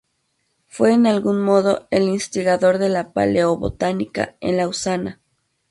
[0.65, 5.19] Fue en algún modo el instigador de la paleobotánica en Lausana.